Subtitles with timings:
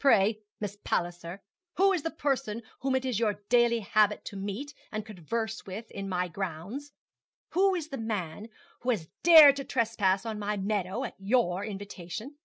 [0.00, 1.40] 'Pray, Miss Palliser,
[1.76, 5.88] who is the person whom it is your daily habit to meet and converse with
[5.92, 6.92] in my grounds?
[7.50, 8.48] Who is the man
[8.80, 12.38] who has dared to trespass on my meadow at your invitation?'